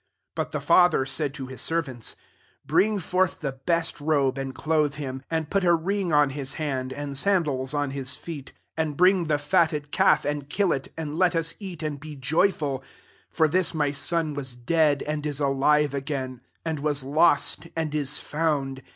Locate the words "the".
0.59-0.65, 3.41-3.51, 9.25-9.37